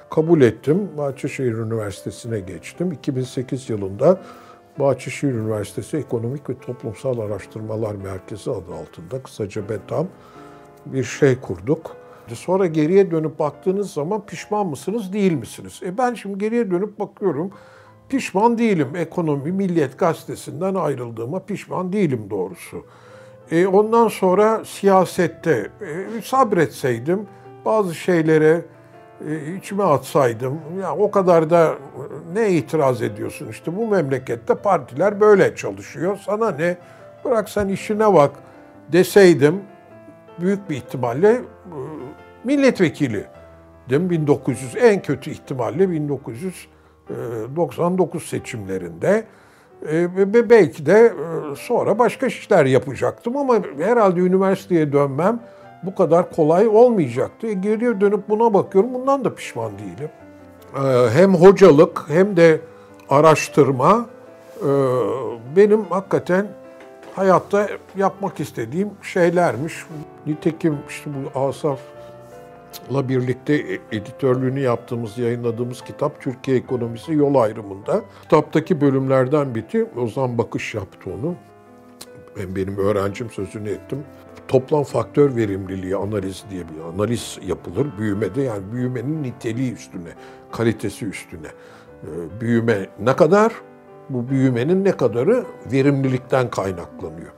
[0.09, 0.89] Kabul ettim.
[0.97, 2.91] Bahçeşehir Üniversitesi'ne geçtim.
[2.91, 4.21] 2008 yılında
[4.79, 10.07] Bahçeşehir Üniversitesi Ekonomik ve Toplumsal Araştırmalar Merkezi adı altında kısaca BETAM
[10.85, 11.95] bir şey kurduk.
[12.33, 15.79] Sonra geriye dönüp baktığınız zaman pişman mısınız değil misiniz?
[15.85, 17.51] E ben şimdi geriye dönüp bakıyorum
[18.09, 18.87] pişman değilim.
[18.95, 22.85] Ekonomi Milliyet Gazetesi'nden ayrıldığıma pişman değilim doğrusu.
[23.51, 27.27] E, ondan sonra siyasette e, sabretseydim,
[27.65, 28.61] bazı şeylere
[29.29, 31.75] e, içime atsaydım, ya o kadar da
[32.33, 36.77] ne itiraz ediyorsun işte bu memlekette partiler böyle çalışıyor, sana ne,
[37.25, 38.31] bırak sen işine bak
[38.91, 39.61] deseydim,
[40.41, 41.41] büyük bir ihtimalle e,
[42.43, 43.25] milletvekili.
[43.89, 44.09] Değil mi?
[44.09, 49.25] 1900 en kötü ihtimalle 1999 seçimlerinde
[49.91, 51.13] ve belki de
[51.57, 55.39] sonra başka işler yapacaktım ama herhalde üniversiteye dönmem
[55.83, 57.47] bu kadar kolay olmayacaktı.
[57.47, 58.93] E, geriye dönüp buna bakıyorum.
[58.93, 60.09] Bundan da pişman değilim.
[60.75, 62.61] E, hem hocalık hem de
[63.09, 64.05] araştırma
[64.59, 64.69] e,
[65.55, 66.47] benim hakikaten
[67.15, 69.85] hayatta yapmak istediğim şeylermiş.
[70.25, 71.39] Nitekim işte bu
[72.83, 78.01] Asaf'la birlikte editörlüğünü yaptığımız, yayınladığımız kitap Türkiye Ekonomisi Yol Ayrımında.
[78.21, 81.35] Kitaptaki bölümlerden biri Ozan Bakış yaptı onu.
[82.37, 84.03] Ben benim öğrencim sözünü ettim
[84.47, 88.41] toplam faktör verimliliği analiz diye bir analiz yapılır büyümede.
[88.41, 90.09] Yani büyümenin niteliği üstüne,
[90.51, 91.47] kalitesi üstüne.
[92.03, 93.53] Ee, büyüme ne kadar?
[94.09, 97.31] Bu büyümenin ne kadarı verimlilikten kaynaklanıyor.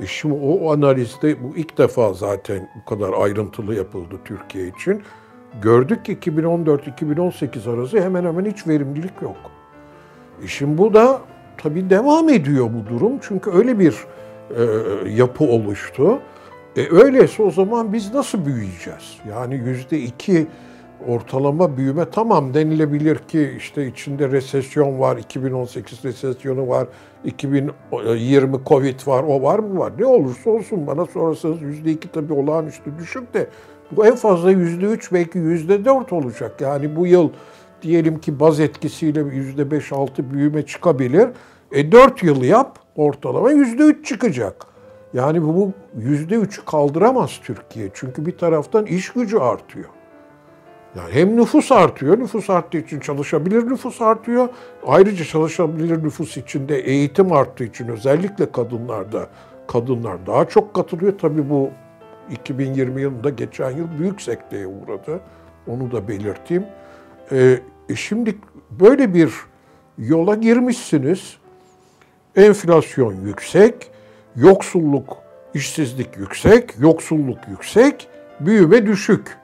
[0.00, 5.02] E şimdi o analizde bu ilk defa zaten bu kadar ayrıntılı yapıldı Türkiye için.
[5.62, 9.36] Gördük ki 2014-2018 arası hemen hemen hiç verimlilik yok.
[10.44, 11.20] E şimdi bu da
[11.56, 13.12] tabii devam ediyor bu durum.
[13.22, 13.96] Çünkü öyle bir
[14.56, 14.62] e,
[15.10, 16.18] yapı oluştu.
[16.76, 19.18] E öyleyse o zaman biz nasıl büyüyeceğiz?
[19.30, 20.46] Yani yüzde iki
[21.08, 26.88] ortalama büyüme tamam denilebilir ki işte içinde resesyon var, 2018 resesyonu var,
[27.24, 29.92] 2020 Covid var, o var mı var.
[29.98, 33.46] Ne olursa olsun bana sorarsanız yüzde iki tabii olağanüstü düşük de
[33.96, 36.60] bu en fazla yüzde üç belki yüzde dört olacak.
[36.60, 37.30] Yani bu yıl
[37.82, 41.28] diyelim ki baz etkisiyle yüzde beş altı büyüme çıkabilir.
[41.72, 44.66] E dört yıl yap ortalama yüzde üç çıkacak.
[45.14, 47.88] Yani bu yüzde üçü kaldıramaz Türkiye.
[47.94, 49.88] Çünkü bir taraftan iş gücü artıyor.
[50.96, 54.48] Yani hem nüfus artıyor, nüfus arttığı için çalışabilir nüfus artıyor.
[54.86, 59.28] Ayrıca çalışabilir nüfus için de eğitim arttığı için özellikle kadınlarda
[59.68, 61.12] kadınlar daha çok katılıyor.
[61.18, 61.70] Tabii bu
[62.30, 65.20] 2020 yılında geçen yıl büyük sekteye uğradı.
[65.66, 66.66] Onu da belirteyim.
[67.32, 68.38] Ee, e şimdi
[68.70, 69.32] böyle bir
[69.98, 71.36] yola girmişsiniz.
[72.36, 73.90] Enflasyon yüksek,
[74.36, 75.16] Yoksulluk,
[75.54, 78.08] işsizlik yüksek, yoksulluk yüksek,
[78.40, 79.41] büyüme düşük.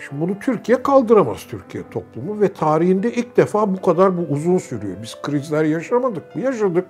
[0.00, 4.96] Şimdi bunu Türkiye kaldıramaz Türkiye toplumu ve tarihinde ilk defa bu kadar bu uzun sürüyor.
[5.02, 6.42] Biz krizler yaşamadık mı?
[6.42, 6.86] Yaşadık.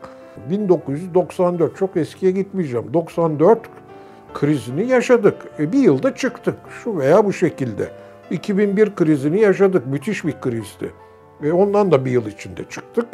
[0.51, 2.95] 1994 çok eskiye gitmeyeceğim.
[2.95, 3.61] 94
[4.35, 5.37] krizini yaşadık.
[5.59, 7.91] E bir yılda çıktık şu veya bu şekilde.
[8.31, 9.87] 2001 krizini yaşadık.
[9.87, 10.93] Müthiş bir krizdi.
[11.43, 13.07] Ve ondan da bir yıl içinde çıktık.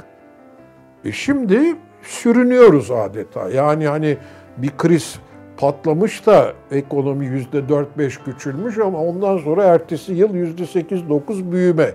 [1.05, 3.51] E şimdi sürünüyoruz adeta.
[3.51, 4.19] Yani hani
[4.57, 5.19] bir kriz
[5.57, 11.53] patlamış da ekonomi yüzde dört beş küçülmüş ama ondan sonra ertesi yıl yüzde sekiz dokuz
[11.53, 11.95] büyüme.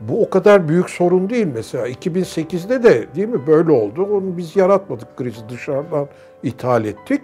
[0.00, 1.88] Bu o kadar büyük sorun değil mesela.
[1.88, 4.04] 2008'de de değil mi böyle oldu.
[4.04, 6.08] Onu biz yaratmadık krizi dışarıdan
[6.42, 7.22] ithal ettik.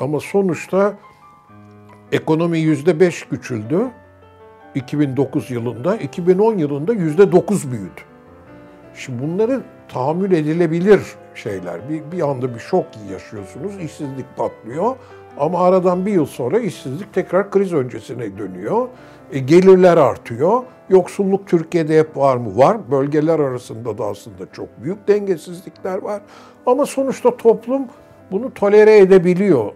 [0.00, 0.94] Ama sonuçta
[2.12, 3.78] ekonomi yüzde beş küçüldü
[4.74, 5.96] 2009 yılında.
[5.96, 8.00] 2010 yılında yüzde dokuz büyüdü.
[8.94, 11.00] Şimdi bunları tahammül edilebilir
[11.34, 11.88] şeyler.
[11.88, 14.96] Bir, bir anda bir şok yaşıyorsunuz, işsizlik patlıyor.
[15.38, 18.88] Ama aradan bir yıl sonra işsizlik tekrar kriz öncesine dönüyor.
[19.32, 20.62] E, gelirler artıyor.
[20.88, 22.58] Yoksulluk Türkiye'de hep var mı?
[22.58, 22.90] Var.
[22.90, 26.22] Bölgeler arasında da aslında çok büyük dengesizlikler var.
[26.66, 27.82] Ama sonuçta toplum
[28.30, 29.72] bunu tolere edebiliyor.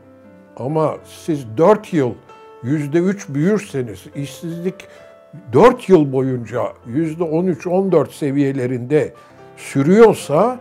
[0.56, 2.12] Ama siz 4 yıl
[2.64, 4.74] %3 büyürseniz, işsizlik
[5.52, 9.12] 4 yıl boyunca %13-14 seviyelerinde
[9.56, 10.60] sürüyorsa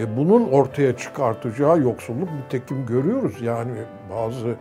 [0.00, 3.42] e, bunun ortaya çıkartacağı yoksulluk nitekim görüyoruz.
[3.42, 3.78] Yani
[4.10, 4.54] bazı e,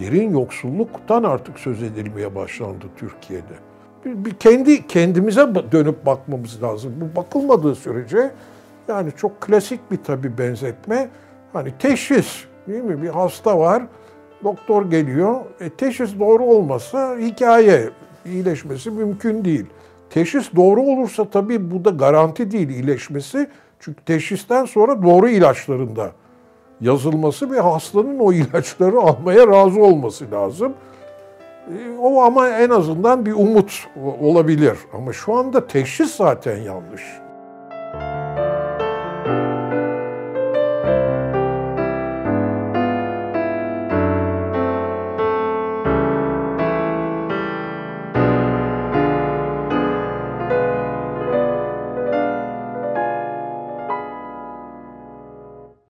[0.00, 3.54] derin yoksulluktan artık söz edilmeye başlandı Türkiye'de.
[4.04, 6.94] Bir, bir kendi kendimize dönüp bakmamız lazım.
[7.00, 8.30] Bu bakılmadığı sürece
[8.88, 11.08] yani çok klasik bir tabi benzetme.
[11.52, 13.02] Hani teşhis değil mi?
[13.02, 13.82] Bir hasta var,
[14.44, 15.40] doktor geliyor.
[15.60, 17.90] E, teşhis doğru olmasa hikaye
[18.24, 19.66] iyileşmesi mümkün değil.
[20.10, 23.48] Teşhis doğru olursa tabii bu da garanti değil iyileşmesi.
[23.80, 26.10] Çünkü teşhisten sonra doğru ilaçlarında
[26.80, 30.74] yazılması ve hastanın o ilaçları almaya razı olması lazım.
[31.68, 33.88] E, o ama en azından bir umut
[34.20, 34.78] olabilir.
[34.92, 37.02] Ama şu anda teşhis zaten yanlış.